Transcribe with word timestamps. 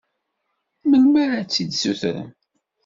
Melmi 0.89 1.17
ara 1.23 1.39
tt-id-sutrem? 1.45 2.29